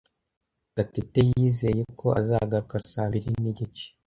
[0.75, 3.85] Gatete yizeye ko azagaruka saa mbiri nigice.